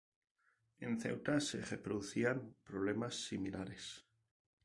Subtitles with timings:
[0.79, 4.03] En Ceuta se reproducían problemas similares.